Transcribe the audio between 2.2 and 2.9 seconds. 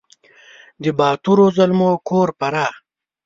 فراه!